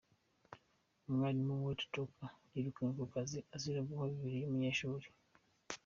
Umwalimu, 1.07 1.53
Walter 1.63 1.89
Tutka 1.93 2.25
yirukanwe 2.53 2.93
ku 2.99 3.05
kazi 3.13 3.37
azira 3.55 3.81
guha 3.87 4.03
bibiliya 4.11 4.47
umunyeshuli. 4.49 5.07